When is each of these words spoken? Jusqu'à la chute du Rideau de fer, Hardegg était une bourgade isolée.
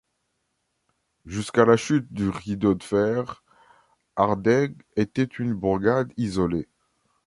Jusqu'à 1.27 1.63
la 1.63 1.77
chute 1.77 2.11
du 2.11 2.29
Rideau 2.29 2.73
de 2.73 2.81
fer, 2.83 3.43
Hardegg 4.15 4.81
était 4.95 5.21
une 5.25 5.53
bourgade 5.53 6.11
isolée. 6.17 6.67